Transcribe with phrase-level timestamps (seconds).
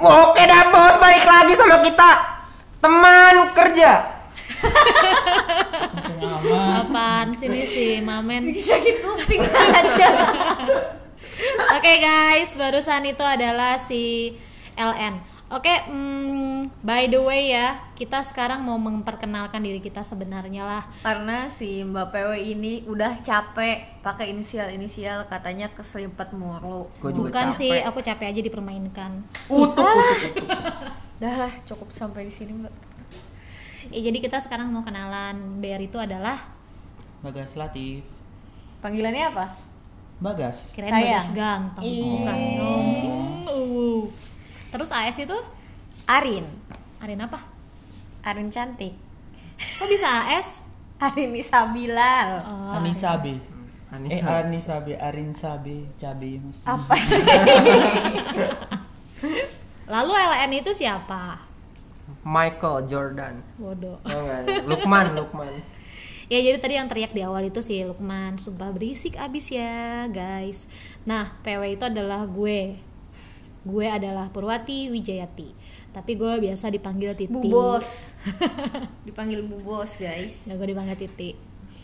[0.00, 2.10] Oke dah bos, balik lagi sama kita
[2.80, 3.92] Teman kerja.
[6.80, 8.48] Apaan sini sih Mamen?
[8.48, 10.08] sakit kuping aja
[11.76, 14.36] Oke guys, barusan itu adalah si
[14.76, 15.20] LN.
[15.50, 20.84] Oke, mm, by the way ya, kita sekarang mau memperkenalkan diri kita sebenarnya lah.
[21.02, 27.58] karena si Mbak PW ini udah capek pakai inisial-inisial katanya keselimpet mulu Bukan capek.
[27.58, 29.26] sih, aku capek aja dipermainkan.
[29.50, 29.90] Utuk.
[31.20, 32.74] dah lah cukup sampai di sini Mbak
[33.90, 35.58] Ya, jadi kita sekarang mau kenalan.
[35.58, 36.38] BR itu adalah
[37.20, 38.06] Bagas Latif.
[38.78, 39.46] panggilannya apa
[40.16, 40.70] Bagas.
[40.70, 41.10] kirain Sayang.
[41.10, 42.36] bagas ganteng, bukan.
[44.90, 45.38] Terus AS itu?
[46.10, 46.42] Arin.
[46.98, 47.38] Arin apa?
[48.26, 48.90] Arin cantik.
[49.78, 50.66] Kok bisa AS?
[51.06, 53.38] Arin Isabilal Oh, Anissa B.
[54.10, 56.74] Eh Anissa B, Arinsa B, Cabe maksudnya.
[56.74, 57.22] apa sih?
[59.94, 61.38] Lalu LN itu siapa?
[62.26, 63.46] Michael Jordan.
[63.62, 63.94] Bodoh.
[64.02, 65.54] Oh enggak, Lukman, Lukman.
[66.26, 68.42] Ya jadi tadi yang teriak di awal itu si Lukman.
[68.42, 70.66] Sumpah berisik abis ya guys.
[71.06, 72.89] Nah PW itu adalah gue
[73.60, 75.52] Gue adalah Purwati Wijayati.
[75.90, 77.32] Tapi gue biasa dipanggil Titi.
[77.32, 77.86] Bu Bos.
[79.06, 80.46] Dipanggil Bu Bos guys.
[80.46, 81.30] Nggak gue dipanggil Titi.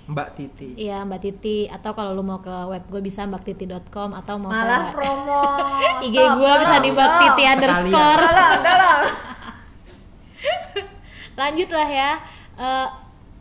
[0.07, 0.69] Mbak Titi.
[0.79, 1.59] Iya Mbak Titi.
[1.67, 5.43] Atau kalau lu mau ke web gue bisa mbaktiti.com Atau mau malah ke promo.
[6.07, 8.23] IG gue bisa di Mbak Titi underscore.
[8.25, 8.99] Dalam, dalam.
[11.41, 12.13] Lanjut lah ya.
[12.57, 12.89] Eh,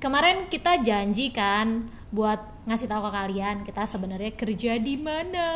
[0.05, 5.47] Kemarin kita janji kan Buat ngasih tahu ke kalian Kita sebenarnya kerja di mana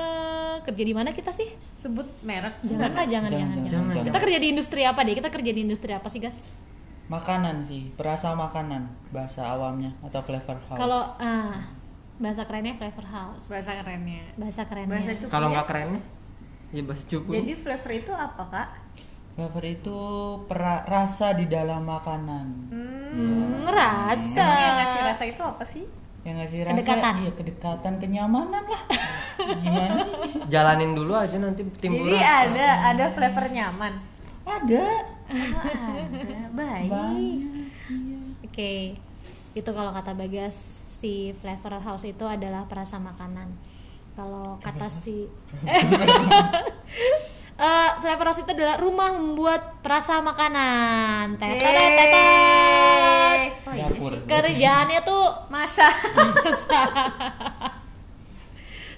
[0.60, 1.48] Kerja di mana kita sih?
[1.76, 3.90] sebut merek Jangan lah, jangan, jangan, Jangan, jangan.
[3.92, 4.06] jangan.
[4.06, 5.16] Kita kerja di industri apa deh?
[5.16, 6.52] Kita kerja di industri apa sih, guys?
[7.08, 10.76] Makanan sih, perasa makanan bahasa awamnya atau flavor house.
[10.76, 11.66] Kalau ah,
[12.18, 13.48] bahasa kerennya flavor house.
[13.48, 14.94] bahasa kerennya Bahasa kerennya.
[14.94, 16.02] bahasa cukup Kalau nggak kerennya
[16.70, 18.70] Ya bahasa cupu jadi flavor itu apa kak
[19.34, 19.98] flavor itu
[20.46, 22.46] pera- rasa di dalam makanan.
[22.70, 24.36] Hmm, ngerasa.
[24.38, 25.86] Emang yang ngasih rasa itu apa sih
[26.28, 27.14] Yang ngasih rasa Kedekatan.
[27.24, 28.84] iya kedekatan, kenyamanan lah.
[29.40, 30.14] Gimana sih?
[30.52, 32.36] Jalanin dulu aja nanti timbul jadi rasa.
[32.44, 33.94] ada ada flavor nyaman
[34.44, 34.88] Ada.
[35.30, 37.72] Oh, ada baik Banyak.
[38.44, 39.00] Oke.
[39.56, 43.50] Itu kalau kata Bagas si flavor house itu adalah perasa makanan.
[44.14, 45.24] Kalau kata si
[47.60, 51.36] Eh, flavor house itu adalah rumah membuat perasa makanan.
[51.36, 51.52] Yeay.
[53.68, 53.92] Oh, iya.
[54.24, 55.92] Kerjaannya tuh masa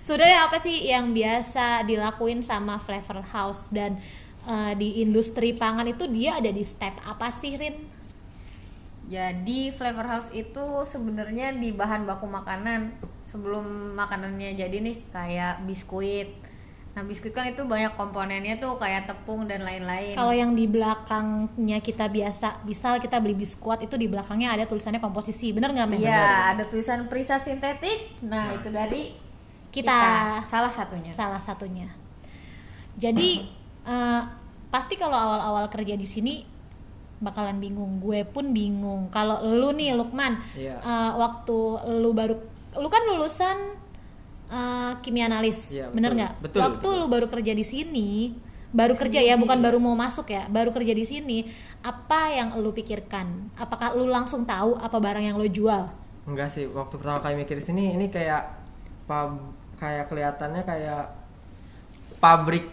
[0.05, 3.97] Sebenarnya apa sih yang biasa dilakuin sama Flavor House dan
[4.45, 8.01] eh, di industri pangan itu dia ada di step apa sih Rin?
[9.11, 12.95] jadi flavor house itu sebenarnya di bahan baku makanan
[13.27, 16.31] sebelum makanannya jadi nih kayak biskuit
[16.91, 21.79] nah biskuit kan itu banyak komponennya tuh kayak tepung dan lain-lain Kalau yang di belakangnya
[21.79, 25.87] kita biasa, misal kita beli biskuit itu di belakangnya ada tulisannya komposisi, bener nggak?
[25.95, 28.19] Iya, ada tulisan perisa sintetik.
[28.27, 29.15] Nah, itu dari
[29.71, 30.43] Kita.
[30.43, 31.15] Salah satunya.
[31.15, 31.87] Salah satunya.
[32.99, 33.39] Jadi
[33.87, 34.21] eh,
[34.67, 36.43] pasti kalau awal-awal kerja di sini
[37.23, 38.03] bakalan bingung.
[38.03, 39.07] Gue pun bingung.
[39.07, 40.75] Kalau lu nih Lukman, Iya.
[40.75, 41.57] eh, waktu
[42.03, 42.35] lu baru,
[42.75, 43.57] lu kan lulusan
[44.51, 46.33] eh, kimia analis, Iya, bener nggak?
[46.43, 46.99] Waktu betul.
[46.99, 48.35] lu baru kerja di sini,
[48.75, 51.37] baru kerja ya, bukan baru mau masuk ya, baru kerja di sini.
[51.79, 53.51] Apa yang lu pikirkan?
[53.55, 55.87] Apakah lu langsung tahu apa barang yang lu jual?
[56.27, 58.43] Enggak sih, waktu pertama kali mikir di sini ini kayak
[59.09, 61.03] pub kayak kelihatannya kayak
[62.21, 62.69] pabrik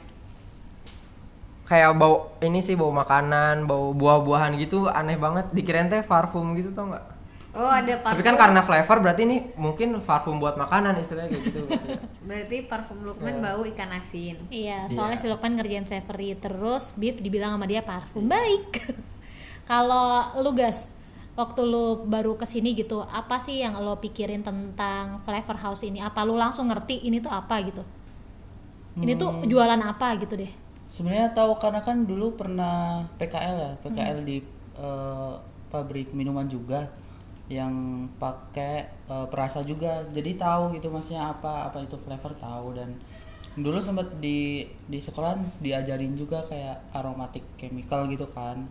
[1.64, 5.48] kayak bau ini sih bau makanan, bau buah-buahan gitu aneh banget.
[5.52, 7.17] Dikirain teh parfum gitu tau nggak?
[7.56, 8.12] Oh, ada parfum.
[8.12, 11.60] Tapi kan karena flavor berarti ini mungkin parfum buat makanan istilahnya kayak gitu.
[12.28, 13.42] berarti parfum Lukman Iya.
[13.42, 14.36] bau ikan asin.
[14.52, 15.22] Iya, soalnya Iya.
[15.24, 18.84] si Lukman ngerjain savory terus beef dibilang sama dia parfum baik.
[19.70, 20.88] Kalau lu gas,
[21.34, 26.00] waktu lu baru ke sini gitu, apa sih yang lo pikirin tentang flavor house ini?
[26.00, 27.80] Apa lu langsung ngerti ini tuh apa gitu?
[28.98, 30.50] Ini tuh jualan apa gitu deh?
[30.88, 34.36] Sebenarnya tahu karena kan dulu pernah PKL ya, PKL di
[34.74, 35.32] eh,
[35.68, 36.88] pabrik minuman juga
[37.48, 37.72] yang
[38.14, 38.74] pakai
[39.04, 40.04] eh, perasa juga.
[40.08, 42.92] Jadi tahu gitu maksudnya apa apa itu flavor tahu dan
[43.54, 48.62] dulu sempat di di sekolah diajarin juga kayak aromatic chemical gitu kan.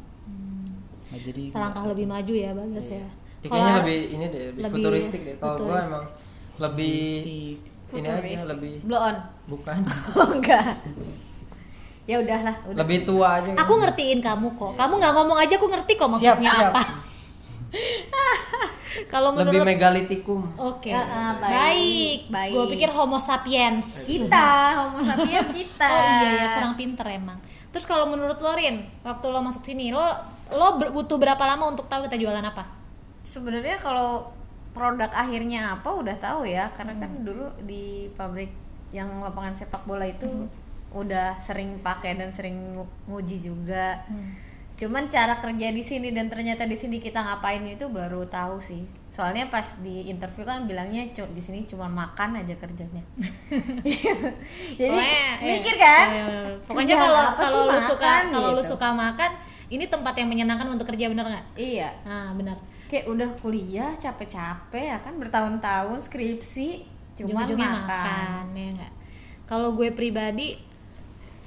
[1.08, 3.00] Nah, jadi Selangkah lebih maju ya, bagus ya.
[3.00, 3.08] Ya,
[3.44, 5.36] kayaknya Kalau- lebih ini deh, lebih, lebih futuristik deh.
[5.38, 5.88] Kalau futuris.
[5.88, 6.06] emang
[6.58, 7.00] lebih
[7.88, 8.28] Futuristik.
[8.28, 9.16] ini aja lebih Blow on.
[9.48, 9.78] bukan
[10.20, 10.66] Oh, enggak.
[12.04, 12.78] Ya udahlah, udah.
[12.80, 13.52] lebih tua aja.
[13.58, 14.74] Aku ngertiin kamu kok.
[14.76, 16.72] Kamu nggak ngomong aja aku ngerti kok Siap, maksudnya siap.
[16.72, 16.84] apa.
[19.06, 20.90] Kalau lebih menurut megalitikum Oke.
[20.90, 21.52] Ya, ah, baik.
[21.52, 22.52] baik, baik.
[22.52, 23.86] Gue pikir Homo sapiens.
[24.04, 27.38] kita homo sapiens kita Oh iya, iya kurang pinter emang.
[27.70, 30.02] Terus kalau menurut lo Rin, waktu lo masuk sini, lo
[30.50, 32.64] lo butuh berapa lama untuk tahu kita jualan apa?
[33.22, 34.32] sebenarnya kalau
[34.72, 37.24] produk akhirnya apa udah tahu ya karena kan Hmm.
[37.24, 38.48] dulu di pabrik
[38.90, 40.48] yang lapangan sepak bola itu Hmm.
[40.96, 44.32] udah sering pakai dan sering ngu- nguji juga Hmm.
[44.78, 48.86] Cuman cara kerja di sini dan ternyata di sini kita ngapain itu baru tahu sih
[49.10, 53.02] soalnya pas di interview kan bilangnya di sini cuma makan aja kerjanya
[54.80, 56.54] jadi Pokoknya, eh, mikir kan iya, iya, iya.
[56.70, 58.72] Pokoknya kalau kalau lu makan suka kalau lu gitu.
[58.78, 59.32] suka makan,
[59.74, 61.46] ini tempat yang menyenangkan untuk kerja bener nggak?
[61.58, 62.58] iya Nah benar.
[62.88, 66.70] kayak udah kuliah capek-capek ya kan bertahun-tahun skripsi
[67.18, 68.46] cuman Ujung-ujungnya makan.
[68.54, 68.90] ya.
[69.44, 70.60] Kalau gue pribadi,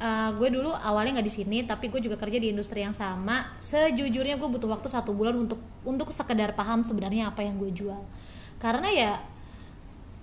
[0.00, 3.52] eh, gue dulu awalnya nggak di sini, tapi gue juga kerja di industri yang sama.
[3.61, 8.00] Sejujurnya gue butuh waktu satu bulan untuk untuk sekedar paham sebenarnya apa yang gue jual.
[8.56, 9.12] Karena ya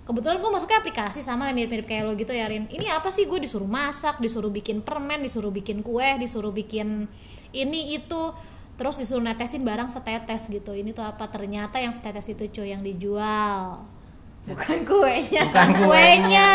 [0.10, 2.66] kebetulan gue masuknya aplikasi sama lah mirip-mirip kayak lo gitu ya Rin.
[2.68, 3.30] Ini apa sih?
[3.30, 7.06] Gue disuruh masak disuruh bikin permen disuruh bikin kue disuruh bikin
[7.54, 8.34] ini itu.
[8.78, 10.74] Terus disuruh netesin barang setetes gitu.
[10.74, 11.26] Ini tuh apa?
[11.30, 13.97] Ternyata yang setetes itu cuy yang dijual
[14.48, 15.42] bukan kuenya.
[15.50, 16.50] Bukan kuenya.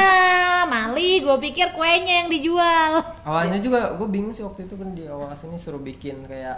[0.62, 3.04] mali gue pikir kuenya yang dijual.
[3.22, 6.56] Awalnya juga gue bingung sih waktu itu kan di awal sini suruh bikin kayak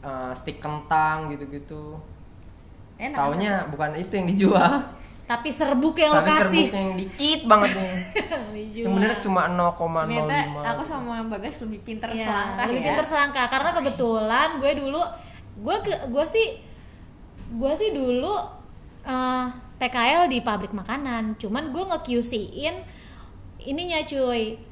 [0.00, 2.00] eh, stick kentang gitu-gitu.
[2.96, 4.72] Enak taunya bukan itu yang dijual.
[5.22, 6.44] Tapi serbuk yang lo tapi kasih.
[6.44, 7.92] serbuknya yang dikit banget nih.
[8.72, 12.86] Yang bener cuma ternyata 0,05 aku sama Bagas lebih pinter Iya, selangkah lebih ya.
[12.88, 13.46] pinter selangkah.
[13.52, 15.02] Karena kebetulan gue dulu
[15.60, 16.46] gue ke gue sih
[17.52, 18.32] gue sih dulu
[19.04, 19.46] eh,
[19.82, 21.34] PKL di pabrik makanan.
[21.42, 22.74] Cuman gue nge QC-in
[23.66, 24.62] ininya cuy.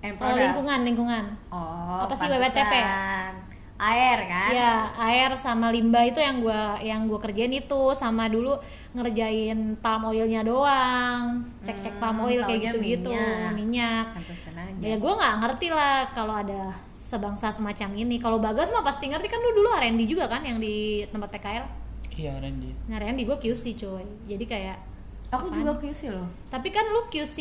[0.00, 0.36] Product.
[0.36, 1.24] lingkungan lingkungan.
[1.48, 2.28] Oh Apa sih.
[2.28, 2.74] WWTP?
[3.80, 4.52] air kan?
[4.52, 7.96] Ya air sama limbah itu yang gue yang gue kerjain itu.
[7.96, 8.60] Sama dulu
[8.92, 11.40] ngerjain palm oilnya doang.
[11.64, 13.52] Cek cek palm Hmm, oil kayak taunya gitu gitu minyak.
[13.56, 14.06] minyak
[14.80, 18.20] ya gue nggak ngerti lah kalau ada sebangsa semacam ini.
[18.20, 19.28] Kalau bagas mah pasti ngerti.
[19.28, 21.79] Kan lu dulu R&D juga kan yang di tempat PKL
[22.20, 22.70] Iya Randy.
[22.84, 24.78] nah R&D gue QC coy jadi kayak
[25.30, 26.26] aku juga QC loh.
[26.50, 27.38] Tapi kan lu QC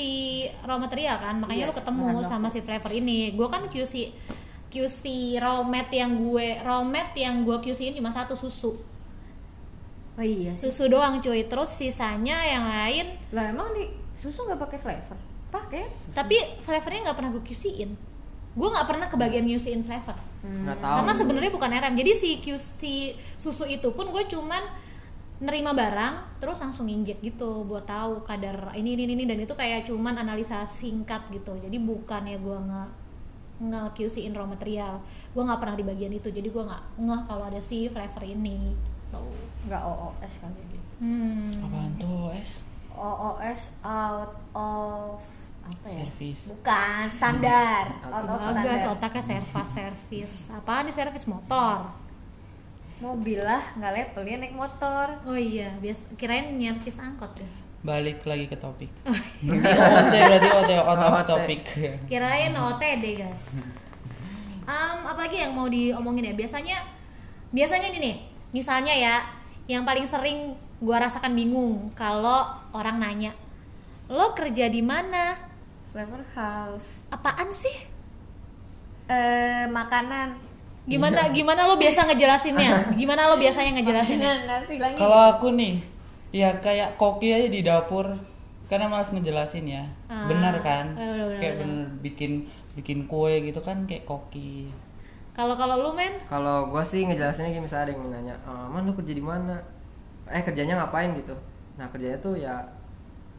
[0.61, 3.33] raw material kan makanya Yes, lu ketemu sama si flavor ini.
[3.33, 4.13] Gue kan QC
[4.69, 5.03] QC
[5.41, 8.77] raw mat yang gue raw mat yang gue QC cuma satu susu.
[10.13, 10.69] Oh iya sih.
[10.69, 11.49] Susu doang cuy.
[11.49, 15.17] Terus sisanya yang lain lah emang di susu nggak pakai flavor?
[15.49, 15.83] Pakai.
[16.13, 17.91] Tapi flavornya nggak pernah gue QC-in
[18.57, 20.97] gue nggak pernah kebagian QC-in flavor nggak tahu.
[21.03, 22.81] Karena sebenarnya bukan RM jadi si QC
[23.35, 24.63] susu itu pun gue cuman
[25.39, 29.87] nerima barang terus langsung injek gitu buat tahu kadar ini ini ini dan itu kayak
[29.87, 31.55] cuman analisa singkat gitu.
[31.59, 32.89] Jadi bukan ya gue nggak
[33.59, 35.03] nggak QC in raw material.
[35.35, 36.31] Gue nggak pernah di bagian itu.
[36.31, 39.23] Jadi gue nggak ngeh kalau ada si flavor ini gitu.
[39.67, 41.65] Nggak OOS kali gitu hmm.
[41.65, 42.61] Apaan tuh es?
[42.95, 45.23] OOS out of
[45.69, 46.05] apa ya?
[46.09, 46.41] Service.
[46.49, 47.83] bukan standar.
[48.03, 48.93] Bagas standar.
[48.97, 50.33] otaknya servis servis.
[50.49, 51.23] Apaan nih servis?
[51.29, 51.77] Motor.
[52.99, 55.05] Mobil lah nggak level dia naik motor.
[55.23, 58.91] Oh iya bias kirain nyervis angkot guys Balik lagi ke topik.
[59.07, 59.15] Oh,
[60.11, 61.29] saya berarti out, out of OT.
[61.31, 61.59] topic.
[62.11, 63.55] kirain OTD guys
[64.69, 66.33] Em, apalagi yang mau diomongin ya?
[66.35, 66.77] Biasanya
[67.49, 68.15] biasanya ini nih
[68.53, 69.15] misalnya ya
[69.65, 73.33] yang paling sering gua rasakan bingung kalau orang nanya
[74.09, 75.37] lo kerja di mana
[75.89, 77.73] flavor house apaan sih
[79.09, 80.37] eh makanan
[80.85, 85.77] gimana gimana lo biasa ngejelasinnya gimana lo biasanya ngejelasinnya nanti lagi Kalau aku nih,
[86.31, 88.17] ya kayak koki aja di dapur.
[88.65, 89.85] Karena malas ngejelasin ya.
[90.05, 90.25] Ah.
[90.25, 90.93] Benar kan?
[90.93, 91.65] Eh, bener, bener, kayak bener.
[91.89, 92.31] bener bikin
[92.73, 94.69] bikin kue gitu kan kayak koki.
[95.31, 98.83] kalau kalau lu men kalau gue sih ngejelasinnya gini misalnya ada yang nanya "Eh, man
[98.83, 99.55] lu kerja di mana
[100.27, 101.31] eh kerjanya ngapain gitu
[101.75, 102.59] nah kerjanya tuh ya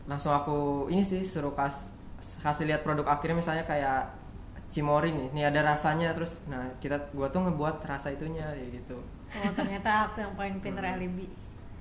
[0.06, 1.84] langsung aku ini sih suruh kas
[2.40, 4.12] kasih lihat produk akhirnya misalnya kayak
[4.70, 8.96] cimori nih nih ada rasanya terus nah kita gua tuh ngebuat rasa itunya kayak gitu.
[9.30, 11.26] Oh ternyata aku yang paling pinter alibi.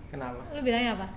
[0.09, 0.41] Kenapa?
[0.53, 1.07] Lu bilangnya apa?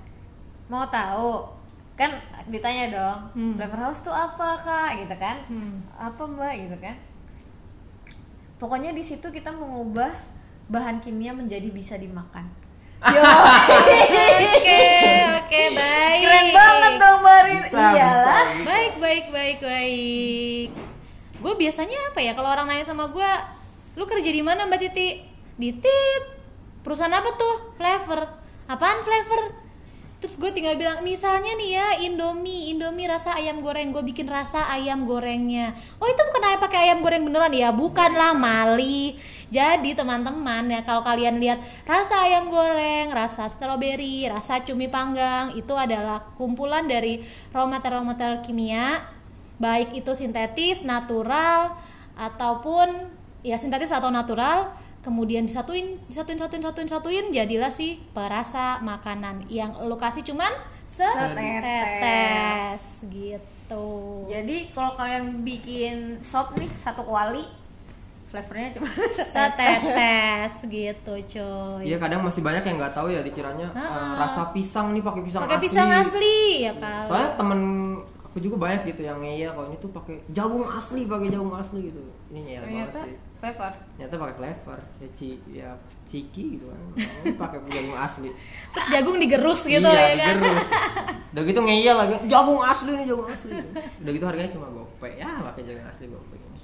[0.68, 1.48] Mau tahu.
[1.92, 2.08] Kan
[2.48, 3.54] ditanya dong Hmm.
[3.56, 4.90] flavor house tuh apa kak?
[5.04, 5.36] Gitu kan.
[5.48, 5.80] Hmm.
[5.96, 6.54] apa mbak?
[6.68, 6.96] Gitu kan.
[8.60, 10.12] Pokoknya di situ kita mengubah
[10.70, 12.46] bahan kimia menjadi bisa dimakan
[13.02, 14.82] oke
[15.42, 16.22] oke baik.
[16.22, 17.60] Keren banget dong Marin.
[17.66, 18.44] Bisa, iyalah.
[18.54, 18.66] Bisa.
[18.66, 20.68] baik baik baik baik.
[21.42, 23.30] Gue biasanya apa ya kalau orang nanya sama gue
[23.98, 25.18] lu kerja di mana mbak Titi?
[25.58, 26.24] Di tit
[26.86, 27.74] perusahaan apa tuh?
[27.76, 28.20] Flavor.
[28.70, 29.61] Apaan flavor
[30.32, 33.92] terus gue tinggal bilang misalnya nih ya Indomie Indomie rasa ayam goreng.
[33.92, 35.76] Gue bikin rasa ayam gorengnya.
[36.00, 37.52] Oh itu bukan ayam pakai ayam goreng beneran?
[37.52, 39.20] Ya bukan lah Mali.
[39.52, 45.76] Jadi teman-teman ya kalau kalian lihat rasa ayam goreng, rasa stroberi, rasa cumi panggang itu
[45.76, 47.20] adalah kumpulan dari
[47.52, 49.04] raw material material kimia
[49.60, 51.76] baik itu sintetis, natural
[52.16, 52.88] ataupun
[53.44, 54.72] ya sintetis atau natural
[55.02, 60.50] kemudian disatuin disatuin satuin satuin satuin jadilah si perasa makanan yang lokasi cuman
[61.82, 63.02] setetes.
[63.08, 63.86] Gitu.
[64.28, 67.42] Jadi kalau kalian bikin sop nih satu kuali,
[68.28, 68.86] flavornya cuma
[69.32, 70.62] setetes.
[70.68, 74.22] Gitu coy Iya kadang masih banyak yang nggak tahu ya dikiranya Ha-ha.
[74.22, 77.08] rasa pisang nih pakai pisang pakai pisang asli ya kan?
[77.08, 77.60] Soalnya temen
[78.32, 81.92] aku juga banyak gitu yang ngeyel kalau ini tuh pakai jagung asli, pakai jagung asli
[81.92, 82.00] gitu.
[82.32, 83.16] Ini ngeyel banget sih.
[83.36, 83.72] flavor.
[83.76, 85.68] Ternyata pakai flavor, ya ci ya
[86.08, 86.80] ciki gitu kan.
[87.36, 88.32] Pakai jagung asli.
[88.72, 90.68] terus jagung digerus gitu iya, ya kan digerus.
[91.36, 93.52] Udah gitu ngeyel lagi, jagung asli nih jagung asli.
[94.00, 95.08] Udah gitu harganya cuma gope.
[95.12, 96.60] Ya pakai jagung asli gope ini.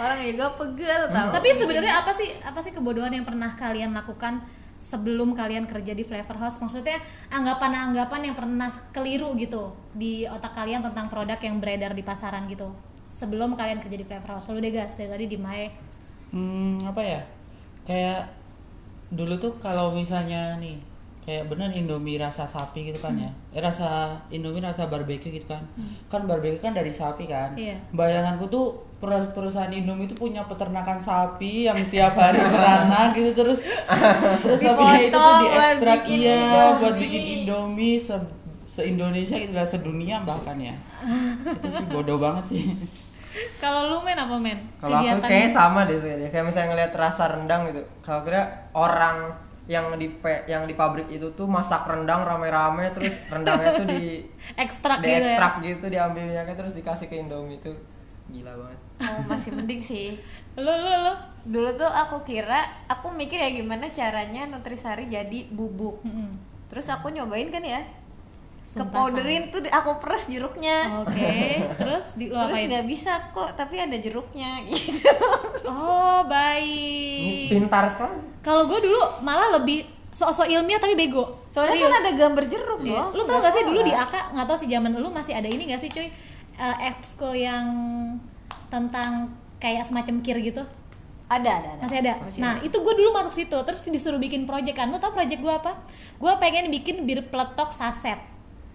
[0.00, 1.28] Orang juga pegel tau.
[1.36, 4.40] tapi sebenarnya apa sih apa sih kebodohan yang pernah kalian lakukan
[4.80, 6.96] sebelum kalian kerja di Flavor House maksudnya
[7.28, 12.72] anggapan-anggapan yang pernah keliru gitu di otak kalian tentang produk yang beredar di pasaran gitu
[13.04, 15.90] sebelum kalian kerja di Flavor House lu deh guys dari tadi di Mae
[16.30, 17.20] Hmm, apa ya?
[17.82, 18.30] Kayak
[19.10, 20.78] dulu tuh kalau misalnya nih
[21.26, 23.30] kayak bener Indomie rasa sapi gitu kan ya.
[23.50, 25.62] Eh rasa Indomie rasa barbeque gitu kan.
[26.06, 27.58] Kan barbeque kan dari sapi kan.
[27.58, 27.76] Iya.
[27.90, 33.64] Bayanganku tuh perusahaan Indomie itu punya peternakan sapi yang tiap hari beranak gitu terus
[34.38, 36.78] terus habis itu tuh diekstrak iya Indomie.
[36.78, 38.16] buat bikin Indomie se,
[38.66, 40.76] se Indonesia gitu lah sedunia bahkan ya.
[41.48, 42.62] itu sih bodoh banget sih.
[43.56, 45.30] kalau lu men apa men Kalau aku Kegiatannya?
[45.30, 47.80] kayak sama deh saya kayak misalnya ngelihat rasa rendang gitu.
[48.00, 48.42] Kalau kira
[48.74, 49.32] orang
[49.64, 54.26] yang di pe- yang di pabrik itu tuh masak rendang rame-rame terus rendangnya tuh di
[54.66, 57.70] ekstrak gitu ya diekstrak gitu diambil minyaknya terus dikasih ke Indomie itu
[58.30, 58.78] gila banget.
[59.00, 60.08] Oh, masih penting sih.
[60.54, 66.02] lu lu lu Dulu tuh aku kira, aku mikir ya gimana caranya Nutrisari jadi bubuk.
[66.02, 66.36] Mm-mm.
[66.68, 67.80] Terus aku nyobain kan ya.
[68.60, 71.00] Ke Sumpah powderin tuh aku peres jeruknya.
[71.00, 71.32] oke
[71.80, 75.08] terus di lu Terus nggak bisa kok, tapi ada jeruknya gitu.
[75.64, 78.20] oh baik pintar sekali.
[78.40, 81.40] Kalau gue dulu malah lebih sok-sok ilmiah tapi bego.
[81.48, 81.88] Soalnya Serius.
[81.88, 82.92] kan ada gambar jeruk Iya.
[82.94, 83.06] loh.
[83.16, 84.12] Lu tau gak sih dulu di salah.
[84.12, 86.08] AK nggak tau sih zaman lu masih ada ini gak sih cuy
[86.60, 87.64] Eh, ekskul yang
[88.68, 90.60] tentang kayak semacam kir gitu
[91.24, 91.82] Ada, ada, ada.
[91.88, 92.12] masih ada.
[92.36, 94.90] nah itu gue dulu masuk situ terus disuruh bikin project kan.
[94.90, 95.78] Lu tau project gue apa?
[96.20, 98.18] Gue pengen bikin bir peletok saset.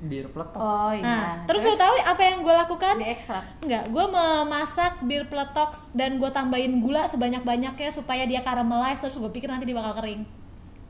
[0.01, 0.57] Bir peletok.
[0.57, 1.03] Oh iya.
[1.03, 2.95] Nah terus lu tahu apa yang gue lakukan?
[2.95, 3.43] di ekstrak.
[3.59, 9.29] Enggak, gue memasak bir peletok dan gue tambahin gula sebanyak-banyaknya supaya dia caramelize terus gue
[9.29, 10.23] pikir nanti dia bakal kering.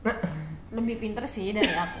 [0.76, 2.00] Lebih pinter sih dari aku.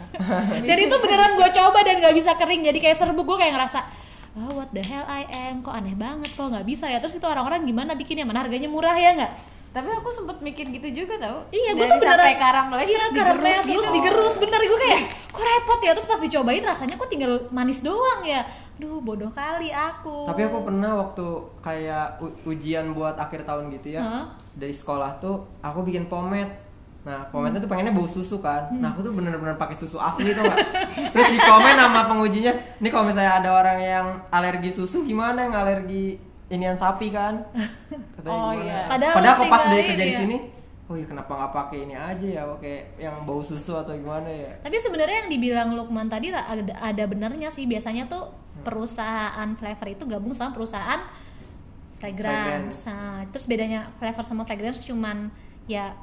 [0.62, 4.05] dan itu beneran gue coba dan nggak bisa kering jadi kayak serbuk gue kayak ngerasa
[4.36, 7.26] oh, what the hell I am kok aneh banget kok nggak bisa ya terus itu
[7.26, 9.34] orang-orang gimana bikinnya mana harganya murah ya nggak
[9.76, 11.44] Tapi aku sempet mikir gitu juga tau.
[11.52, 14.48] iya gue tuh beneran sampai karamel iya karamel terus digerus gitu.
[14.48, 15.00] bener gue kayak
[15.36, 18.40] kok repot ya terus pas dicobain rasanya kok tinggal manis doang ya
[18.76, 21.24] Duh bodoh kali aku Tapi aku pernah waktu
[21.64, 24.04] kayak ujian buat akhir tahun gitu ya.
[24.04, 24.26] Hah?
[24.52, 26.52] Dari sekolah tuh aku bikin pomade.
[27.06, 28.66] Nah, pomade tuh pengennya bau susu kan.
[28.66, 28.82] Hmm.
[28.82, 30.58] Nah, aku tuh bener-bener pakai susu asli tuh gak?
[31.14, 32.50] Terus di komen sama pengujinya,
[32.82, 36.18] "Ini kalau misalnya ada orang yang alergi susu gimana yang alergi
[36.50, 37.46] inian sapi kan?"
[38.18, 38.66] Katanya Oh, gimana.
[38.66, 38.80] iya.
[38.90, 40.18] Padahal Padahal aku pas dari ini kerja di ya.
[40.18, 40.36] sini,
[40.86, 44.50] oh iya kenapa nggak pakai ini aja ya, pakai yang bau susu atau gimana ya?
[44.66, 46.42] Tapi sebenarnya yang dibilang Lukman tadi ada,
[46.74, 47.70] ada benernya sih.
[47.70, 48.34] Biasanya tuh
[48.66, 51.06] perusahaan flavor itu gabung sama perusahaan
[51.96, 52.82] fragrance.
[52.82, 52.90] Fragrance.
[52.90, 55.30] Nah, terus bedanya flavor sama fragrance cuman
[55.66, 55.94] ya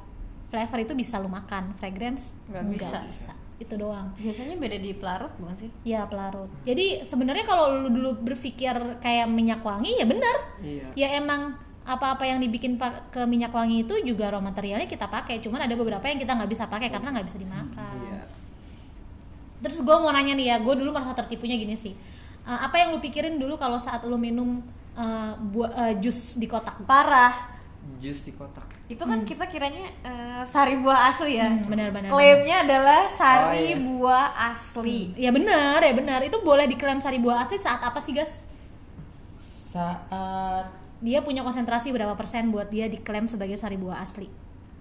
[0.53, 3.33] flavor itu bisa lu makan, fragrance Nggak bisa.
[3.57, 4.13] Itu doang.
[4.21, 5.69] Biasanya beda di pelarut bukan sih?
[5.81, 6.53] Ya pelarut.
[6.61, 10.35] Jadi sebenarnya kalau lu dulu berpikir kayak minyak wangi ya benar.
[10.61, 10.87] Iya.
[10.93, 12.77] Ya emang apa-apa yang dibikin
[13.09, 15.41] ke minyak wangi itu juga raw materialnya kita pakai.
[15.41, 17.97] Cuman ada beberapa yang kita nggak bisa pakai karena nggak bisa dimakan.
[18.05, 18.21] Iya.
[19.63, 21.95] Terus gue mau nanya nih ya, gue dulu merasa tertipunya gini sih.
[22.43, 24.61] Eh, apa yang lu pikirin dulu kalau saat lu minum
[25.55, 26.83] buah eh, jus di kotak?
[26.85, 27.52] Parah.
[27.99, 28.67] Jus di kotak.
[28.85, 31.47] Itu kan kita kiranya eh, sari buah asli ya.
[31.47, 32.09] Hmm, benar-benar.
[32.09, 33.75] Klaimnya adalah sari Oh, iya.
[33.75, 34.99] buah asli.
[35.15, 36.19] Ya benar, ya benar.
[36.19, 38.43] Itu boleh diklaim sari buah asli saat apa sih, guys?
[39.39, 40.67] Saat
[40.99, 44.31] Dia punya konsentrasi berapa persen buat dia diklaim sebagai sari buah asli?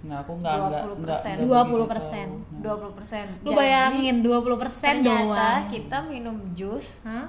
[0.02, 1.02] Nah, aku nggak nggak 20%.
[1.02, 1.78] nggak nggak 20%.
[1.78, 1.90] begitu
[2.59, 2.78] tahu.
[2.87, 3.26] 20 persen.
[3.42, 5.62] Lu bayangin 20 persen ternyata doang.
[5.71, 7.26] kita minum jus, Hah?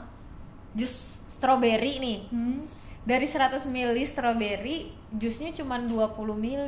[0.74, 0.94] jus
[1.30, 2.20] stroberi nih.
[2.30, 2.62] Hmm?
[3.04, 5.90] Dari 100 ml stroberi, jusnya cuma 20
[6.36, 6.68] ml.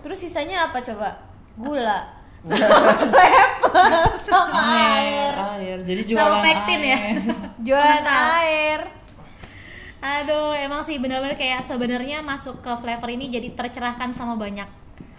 [0.00, 1.18] Terus sisanya apa coba?
[1.54, 2.18] Gula.
[3.20, 3.84] Apple
[4.24, 4.60] sama
[4.96, 5.32] air.
[5.60, 6.98] air jadi Sama jualan pektin ya?
[7.68, 8.04] Jualan
[8.40, 8.80] air.
[10.00, 14.64] Aduh, emang sih benar-benar kayak sebenarnya masuk ke flavor ini jadi tercerahkan sama banyak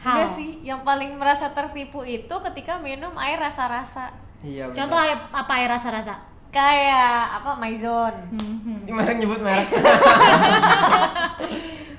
[0.02, 0.16] hal.
[0.18, 4.10] Enggak sih, yang paling merasa tertipu itu ketika minum air rasa-rasa.
[4.42, 4.66] Iya.
[4.68, 4.78] bener.
[4.82, 6.18] Contoh air- apa air rasa-rasa?
[6.50, 8.14] Kayak apa Maison.
[8.34, 8.90] Mhm.
[8.90, 9.70] Ini merek nyebut merek.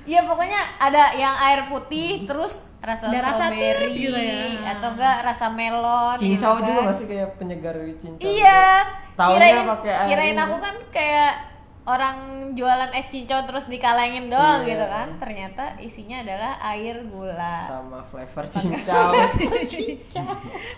[0.03, 4.75] Iya pokoknya ada yang air putih terus rasa Ada rasa strawberry tit gitu ya.
[4.75, 6.83] atau enggak rasa melon Cincau gitu juga kan.
[6.83, 8.23] nggak sih kayak penyegar cincau?
[8.23, 8.63] Iya.
[9.13, 11.31] Kirain, pakai air kirain aku kan kayak
[11.83, 12.17] orang
[12.53, 14.69] jualan es cincau terus dikalengin doang Iya.
[14.69, 15.07] gitu kan.
[15.17, 17.57] Ternyata isinya adalah air gula.
[17.65, 19.15] Sama flavor cincau.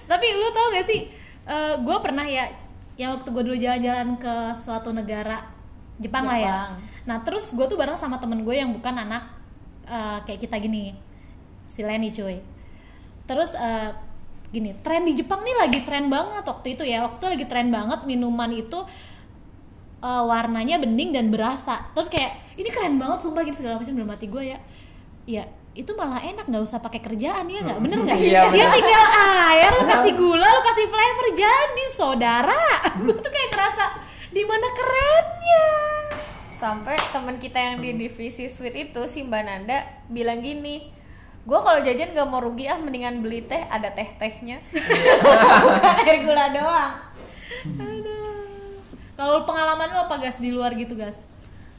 [0.06, 1.10] Tapi lu tau gak sih,
[1.80, 2.46] gue pernah ya,
[2.96, 5.42] yang waktu gue dulu jalan-jalan ke suatu negara
[5.96, 6.60] Jepang, lah ya.
[7.06, 9.24] Nah terus gue tuh bareng sama temen gue yang bukan anak
[9.86, 10.94] eh, kayak kita gini,
[11.70, 12.42] si Lenny cuy.
[13.26, 13.94] Terus eh,
[14.50, 17.06] gini, tren di Jepang nih lagi tren banget waktu itu ya.
[17.06, 18.80] Waktu itu lagi tren banget minuman itu
[20.02, 21.94] eh, warnanya bening dan berasa.
[21.94, 24.60] Terus kayak ini keren banget sumpah gini segala macam dalam hati gue ya.
[25.26, 25.46] Ya
[25.76, 29.06] itu malah enak nggak usah pakai kerjaan ya nggak bener nggak Iya, dia tinggal
[29.52, 32.64] air lu kasih gula lu kasih flavor jadi saudara
[33.04, 33.86] gue tuh kayak ngerasa
[34.32, 35.68] di mana kerennya
[36.56, 40.88] Sampai teman kita yang di divisi sweet itu si Mbak Nanda bilang gini,
[41.44, 44.64] gue kalau jajan gak mau rugi ah mendingan beli teh ada teh tehnya,
[45.68, 46.94] bukan air gula doang.
[49.20, 51.24] kalau pengalaman lu apa gas di luar gitu gas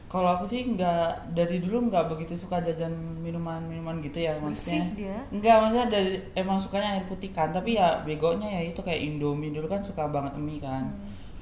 [0.06, 2.95] Kalau aku sih nggak dari dulu nggak begitu suka jajan
[3.26, 5.18] minuman-minuman gitu ya maksudnya.
[5.35, 9.50] Enggak maksudnya dari emang sukanya air putih kan, tapi ya begonya ya itu kayak Indomie
[9.50, 10.95] dulu kan suka banget mie kan.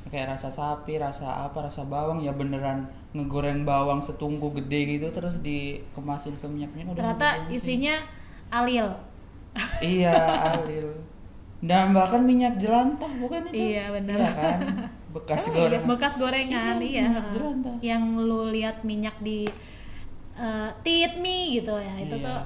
[0.05, 5.41] Kayak rasa sapi, rasa apa, rasa bawang ya beneran ngegoreng bawang setungku gede gitu terus
[5.41, 7.95] dikemasin ke minyak-minyak udah ternyata isinya
[8.49, 8.89] alil
[9.79, 10.13] Iya,
[10.53, 10.91] alil.
[11.61, 13.71] Dan bahkan minyak jelantah bukan itu?
[13.71, 14.19] Iya, benar.
[14.19, 14.59] Iya kan?
[15.11, 15.83] Bekas goreng.
[15.87, 17.77] bekas gorengan iya minyak jelantah.
[17.81, 19.47] yang lu lihat minyak di
[20.35, 22.27] eh, tit mie gitu ya itu Iya.
[22.27, 22.39] tuh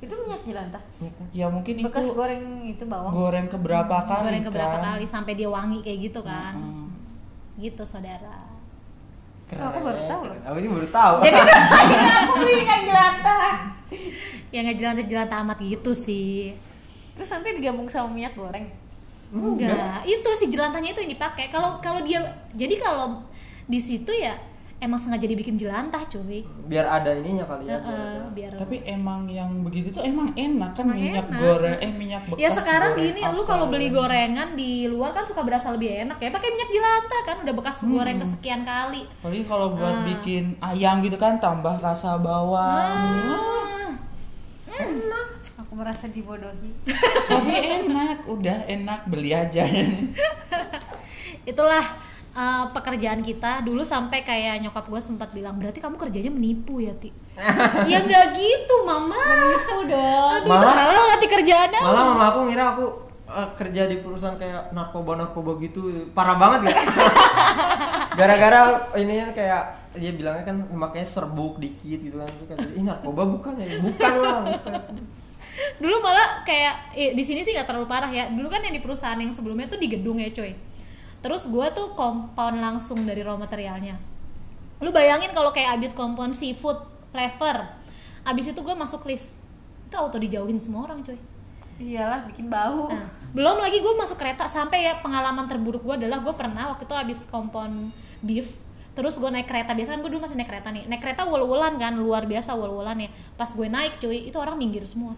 [0.00, 0.82] Itu minyak jelantah.
[1.30, 3.10] Ya mungkin Bekas itu goreng itu bawang.
[3.12, 4.86] goreng keberapa kali goreng keberapa kan?
[4.94, 6.86] kali sampai dia wangi kayak gitu kan Mm.
[7.56, 8.48] Gitu saudara
[9.52, 10.36] Oh, aku baru tahu loh.
[10.48, 11.14] Aku sih baru tahu.
[11.20, 11.36] Jadi
[12.24, 13.44] aku beli minyak jelantah.
[14.48, 16.56] ya nggak jelantah-jelantah amat gitu sih
[17.12, 18.64] Terus nanti digabung sama minyak goreng.
[19.28, 22.20] enggak itu si jelantahnya itu yang dipakai kalau kalau dia
[22.52, 23.24] jadi kalau
[23.62, 24.36] di situ ya
[24.82, 27.78] emang sengaja dibikin jelantah cuy Biar ada ininya kali ya.
[27.78, 28.26] biar ada.
[28.28, 31.38] biar Tapi emang yang begitu tuh emang enak kan Emang minyak enak.
[31.38, 32.40] goreng eh minyak bekas.
[32.40, 36.28] ya sekarang gini lu kalau beli gorengan di luar kan suka berasa lebih enak ya
[36.28, 40.04] pakai minyak jelantah kan udah bekas goreng kesekian kali Apalagi kalau buat Ah.
[40.04, 42.58] bikin ayam gitu kan tambah rasa bawang.
[42.60, 43.94] Ah.
[45.58, 46.72] Aku merasa dibodohi.
[47.24, 49.62] Tapi enak, udah enak beli aja.
[51.44, 51.84] itulah
[52.32, 56.92] uh, pekerjaan kita dulu sampai kayak nyokap gue sempat bilang berarti kamu kerjanya menipu ya
[56.94, 57.12] ti
[57.90, 62.24] ya nggak gitu mama menipu dong aduh itu Malah- halal nggak ti kerjaannya Malah mama
[62.26, 62.84] aku ngira aku
[63.26, 66.74] eh, kerja di perusahaan kayak narkoba narkoba gitu parah banget ya.
[68.18, 68.60] Gara-gara
[68.94, 72.28] ini kan kayak dia bilangnya kan makanya serbuk dikit gitu kan
[72.70, 73.76] Ih narkoba bukan ya?
[73.78, 74.40] Bukan lah.
[74.44, 74.84] buset."
[75.76, 78.80] dulu malah kayak eh, di sini sih nggak terlalu parah ya dulu kan yang di
[78.80, 80.56] perusahaan yang sebelumnya tuh di gedung ya coy
[81.22, 83.96] terus gue tuh compound langsung dari raw materialnya.
[84.82, 86.82] Lu bayangin kalau kayak abis compound seafood
[87.14, 87.64] flavor
[88.26, 89.26] abis itu gue masuk lift.
[89.86, 91.18] Itu auto dijauhin semua orang coy.
[91.82, 92.90] Iyalah bikin bau.
[92.90, 96.84] Nah, belum lagi gue masuk kereta sampai ya pengalaman terburuk gue adalah gue pernah waktu
[96.86, 98.58] itu abis kompon beef
[98.92, 99.72] terus gue naik kereta.
[99.72, 100.84] Biasa kan gue dulu masih naik kereta nih.
[100.90, 103.10] Naik kereta wol-wolan kan luar biasa wol-wolan ya.
[103.38, 105.16] Pas gue naik cuy itu orang minggir semua.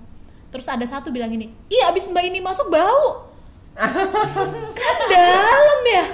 [0.55, 3.34] Terus ada satu bilang gini iya abis mbak ini masuk bau
[3.75, 6.05] kan dalam ya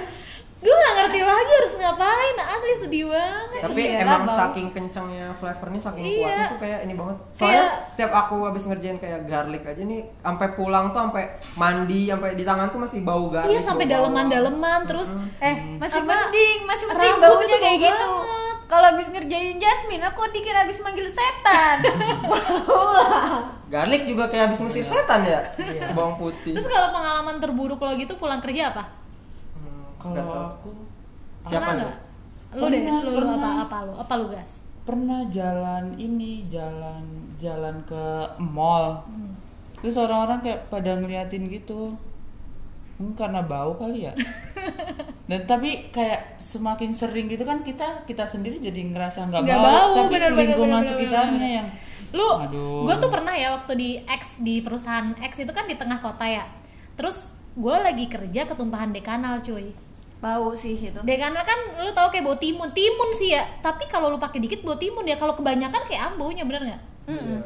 [0.61, 4.37] gue gak ngerti lagi harus ngapain asli sedih banget Tapi Iyalah, emang bau.
[4.37, 6.17] saking kencangnya flavornya saking Iya.
[6.19, 7.17] kuatnya tuh kayak ini banget.
[7.33, 11.23] Soalnya setiap aku habis ngerjain kayak garlic aja nih sampai pulang tuh sampai
[11.55, 13.49] mandi sampai di tangan tuh masih bau garlic.
[13.49, 14.01] iya sampai bau bawang.
[14.05, 16.09] daleman-daleman terus Eh, masih Apa?
[16.11, 18.11] mending, masih mending baunya kayak bau gitu.
[18.21, 18.50] banget.
[18.71, 21.83] Kalau habis ngerjain Jasmine, aku dikira habis manggil setan.
[22.63, 23.43] Pulang.
[23.67, 25.43] Garlic juga kayak habis ngusir setan ya.
[25.91, 26.55] Bawang putih.
[26.55, 28.83] terus kalau pengalaman terburuk lo gitu pulang kerja apa
[29.53, 30.15] Hmm.
[30.15, 30.71] Kalau aku
[31.43, 31.85] Siapa pernah nih?
[31.85, 31.99] nggak
[32.51, 37.03] lu deh lu, lu apa apa lu apa lu gas pernah jalan ini jalan
[37.37, 38.03] jalan ke
[38.37, 39.05] mall
[39.77, 41.91] terus orang-orang kayak pada ngeliatin gitu
[42.97, 44.13] Hmm, karena bau kali ya
[45.31, 49.91] dan tapi kayak semakin sering gitu kan kita kita sendiri jadi ngerasa nggak bau, bau,
[49.95, 51.57] tapi bener, bener, lingkungan bener, bener, sekitarnya bener.
[51.63, 51.67] yang
[52.11, 52.29] lu
[52.83, 56.27] gue tuh pernah ya waktu di X di perusahaan X itu kan di tengah kota
[56.27, 56.43] ya.
[56.99, 59.71] Terus gue lagi kerja ketumpahan dekanal cuy.
[60.19, 60.99] Bau sih itu.
[61.01, 62.67] Deh karena kan lu tau kayak bau timun.
[62.75, 65.15] Timun sih ya tapi kalau lu pakai dikit bau timun ya.
[65.15, 66.81] Kalau kebanyakan kayak ambonya bener nggak?
[67.07, 67.39] Iya.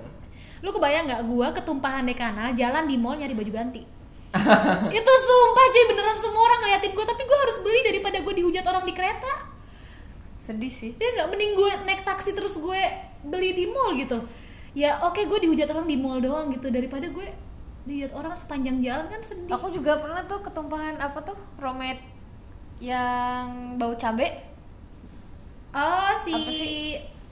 [0.63, 3.86] lu kebayang nggak gua ketumpahan dekanal jalan di mall nyari baju ganti
[5.00, 7.06] itu sumpah cuy beneran semua orang ngeliatin gua.
[7.08, 9.34] Tapi gua harus beli daripada gua dihujat orang di kereta.
[10.38, 10.91] Sedih sih.
[11.02, 11.28] Ya nggak?
[11.34, 12.82] Mending gue naik taksi terus gue
[13.26, 14.21] beli di mall gitu.
[14.78, 16.69] Ya oke gue dihujat orang di mall doang gitu.
[16.69, 17.28] Daripada gue
[17.89, 19.50] dihujat orang sepanjang jalan kan sedih.
[19.56, 21.98] Aku juga pernah tuh ketumpahan apa tuh romet
[22.78, 24.43] yang bau cabe.
[25.74, 26.76] Oh si Apa sih?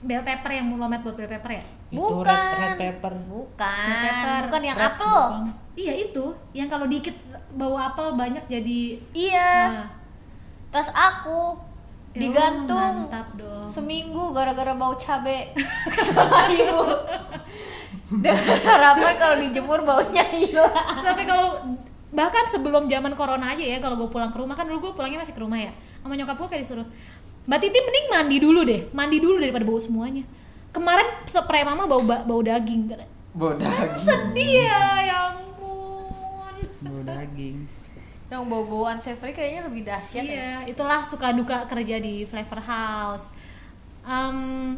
[0.04, 2.26] bell pepper yang lomet buat bell pepper ya Itu bukan.
[2.26, 3.14] red, red pepper.
[3.30, 3.86] bukan.
[3.86, 4.40] Red pepper.
[4.50, 5.20] bukan yang Red, apel.
[5.22, 5.42] bukan.
[5.78, 6.24] iya itu.
[6.50, 7.16] Yang kalau dikit
[7.54, 8.80] bau apel banyak jadi
[9.14, 9.52] iya.
[9.70, 9.88] Nah,
[10.74, 11.54] tas aku
[12.14, 13.66] ya digantung mantap dong.
[13.70, 15.54] seminggu gara-gara bau cabe
[16.10, 16.82] sama ibu.
[18.14, 20.70] Dengan harapan kalau dijemur baunya hilang.
[20.98, 21.58] Sampai kalau
[22.14, 25.26] bahkan sebelum zaman corona aja ya kalau gue pulang ke rumah kan dulu gue pulangnya
[25.26, 26.86] masih ke rumah ya sama nyokap gue kayak disuruh
[27.44, 30.22] mbak Titi mending mandi dulu deh mandi dulu daripada bau semuanya
[30.74, 32.90] kemarin spray mama bau ba- bau daging
[33.30, 33.94] Bodak.
[33.96, 37.66] sedih ya ya ampun Bau daging.
[38.26, 40.34] yang bau-bauan savory kayaknya lebih dahsyat ya.
[40.34, 43.30] iya itulah suka duka kerja di Flavor House
[44.02, 44.76] Em,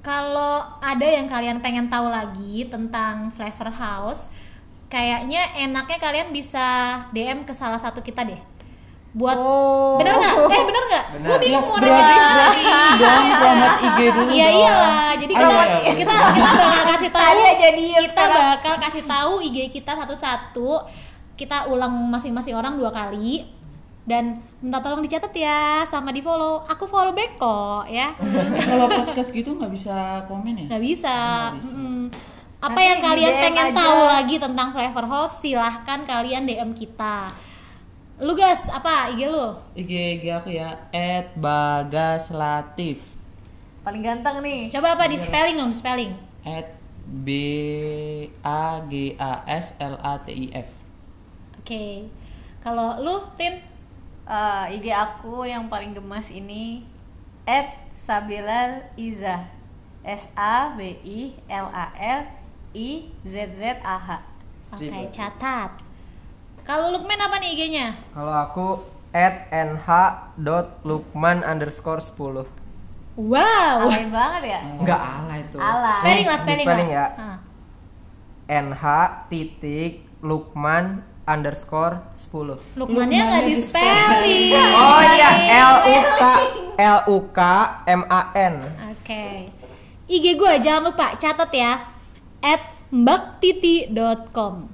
[0.00, 4.30] kalau ada yang kalian pengen tahu lagi tentang Flavor House
[4.86, 6.64] kayaknya enaknya kalian bisa
[7.10, 8.38] DM ke salah satu kita deh
[9.14, 9.94] buat Oh.
[9.94, 12.02] bener nggak eh bener nggak gue bingung mau nanya
[12.34, 12.62] berarti
[12.98, 17.42] dong promote IG dulu Iya iyalah, jadi Ayo, kita kita kita bakal kasih tahu Tadi
[17.46, 20.70] aja diem kita bakal kasih tahu IG kita satu-satu.
[21.34, 23.42] Kita ulang masing-masing orang dua kali
[24.04, 26.66] dan minta tolong dicatat ya sama di follow.
[26.66, 28.14] Aku follow back kok ya.
[28.68, 29.94] Kalau podcast gitu nggak bisa
[30.26, 30.64] komen ya?
[30.68, 31.16] Nggak bisa.
[31.50, 31.70] Nggak bisa.
[31.72, 32.02] Mm-mm.
[32.60, 33.76] Apa Nanti yang kalian DM pengen aja.
[33.76, 37.30] tahu lagi tentang Flavor House silahkan kalian DM kita.
[38.24, 39.52] Lu guys, apa IG lu?
[39.76, 40.80] IG IG aku ya
[41.36, 43.12] @bagaslatif
[43.84, 46.16] paling ganteng nih Coba apa di spelling dong, spelling.
[46.40, 46.72] at
[47.04, 47.28] B
[48.40, 50.72] A G A S L A T I F.
[51.60, 52.08] Oke.
[52.64, 53.60] Kalau lu, Tin?
[54.24, 56.80] Eh, IG aku yang paling gemas ini
[57.44, 59.44] at Sabilal Iza
[60.00, 62.24] S A B I L A L
[62.72, 64.08] I Z Z A H
[64.72, 65.12] Oke, Gitu.
[65.12, 65.76] catat.
[66.64, 67.92] Kalau Lukman apa nih IG-nya?
[68.10, 68.66] Kalau aku
[69.12, 70.96] at nh.lukman
[71.44, 72.48] underscore 10
[73.14, 73.86] Wow.
[73.86, 75.94] alay banget ya Enggak alay tuh Alay.
[76.02, 76.98] Spelling lah, spelling, spelling lah.
[76.98, 77.38] ya Ah.
[78.50, 78.82] nh
[79.28, 84.50] titik lukman underscore 10 Lukmannya nggak di spelling.
[84.74, 85.30] Oh iya
[85.62, 86.22] L U K
[86.74, 87.40] L U K
[87.86, 88.54] M A N
[88.90, 89.52] Oke.
[90.04, 91.72] IG gue jangan lupa catat ya.
[92.40, 94.68] At mbaktiti.com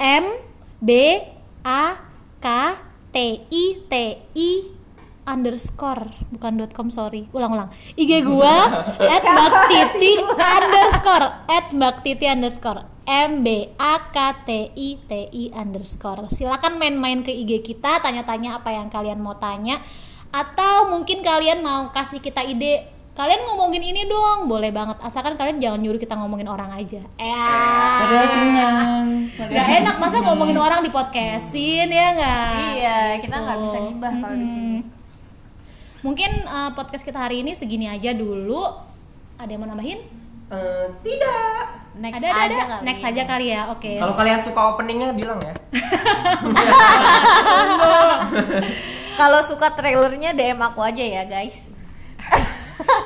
[0.00, 0.24] M
[0.80, 0.90] B
[1.60, 1.92] A
[2.40, 2.46] K
[3.12, 3.94] T I T
[4.32, 4.50] I
[5.28, 7.28] underscore bukan dot com sorry.
[7.36, 7.68] Ulang ulang.
[8.00, 8.72] IG gua
[9.14, 12.82] at mbaktiti underscore at mbaktiti underscore.
[13.04, 14.16] M B A K
[14.48, 16.32] T I T I underscore.
[16.32, 19.78] Silakan main-main ke IG kita tanya-tanya apa yang kalian mau tanya.
[20.32, 25.58] Atau mungkin kalian mau kasih kita ide kalian ngomongin ini dong boleh banget asalkan kalian
[25.58, 29.06] jangan nyuruh kita ngomongin orang aja eh Padahal senang.
[29.36, 32.52] Gak enak masa ngomongin orang di podcastin ya nggak?
[32.72, 34.78] iya kita nggak bisa gibah kalau di sini.
[36.00, 38.64] Mungkin uh, podcast kita hari ini segini aja dulu.
[39.36, 40.00] Ada yang mau nambahin?
[40.48, 41.60] Eh, Tidak
[41.96, 42.64] next ada ada, aja ada.
[42.72, 43.08] kali Next ya.
[43.12, 43.62] aja kali ya.
[43.68, 43.92] Oke.
[43.98, 45.52] Kalau kalian suka openingnya bilang ya
[49.20, 51.68] kalau suka trailernya DM aku aja ya guys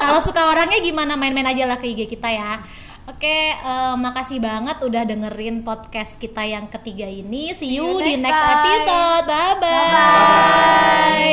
[0.03, 2.63] Kalau suka orangnya gimana main-main aja lah ke IG kita ya.
[3.05, 7.53] Oke, eh, makasih banget udah dengerin podcast kita yang ketiga ini.
[7.53, 8.65] See you, you di next time.
[8.65, 9.25] episode.
[9.29, 11.25] Bye bye.